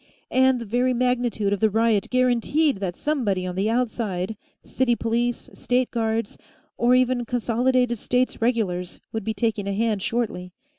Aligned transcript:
And 0.31 0.59
the 0.59 0.65
very 0.65 0.95
magnitude 0.95 1.53
of 1.53 1.59
the 1.59 1.69
riot 1.69 2.09
guaranteed 2.09 2.77
that 2.77 2.95
somebody 2.95 3.45
on 3.45 3.53
the 3.53 3.69
outside, 3.69 4.35
city 4.63 4.95
police, 4.95 5.47
State 5.53 5.91
guards, 5.91 6.39
or 6.75 6.95
even 6.95 7.23
Consolidated 7.23 7.99
States 7.99 8.41
regulars, 8.41 8.99
would 9.11 9.23
be 9.23 9.35
taking 9.35 9.67
a 9.67 9.73
hand 9.73 10.01
shortly. 10.01 10.53